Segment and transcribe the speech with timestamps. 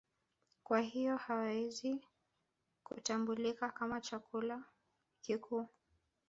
[0.63, 2.05] Kwa hiyo haiwezi
[2.83, 4.63] kutambulika kama chakula
[5.21, 5.67] kikuu